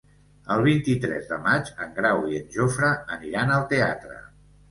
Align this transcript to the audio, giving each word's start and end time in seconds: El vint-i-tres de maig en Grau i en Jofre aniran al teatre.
El 0.53 0.61
vint-i-tres 0.67 1.27
de 1.33 1.37
maig 1.47 1.69
en 1.85 1.93
Grau 1.99 2.25
i 2.31 2.39
en 2.39 2.49
Jofre 2.57 2.91
aniran 3.17 3.55
al 3.59 3.67
teatre. 3.75 4.19